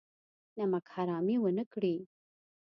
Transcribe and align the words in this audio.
نمک 0.57 0.85
حرامي 0.93 1.35
ونه 1.39 1.63
کړي. 1.73 1.95